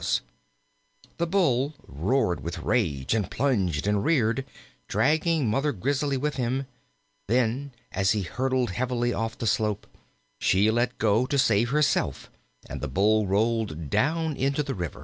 [1.17, 4.45] The Bull roared with rage, and plunged and reared,
[4.87, 6.65] dragging Mother Grizzly with him;
[7.27, 9.85] then, as he hurled heavily off the slope,
[10.39, 12.31] she let go to save herself,
[12.67, 14.99] and the Bull rolled down into the river.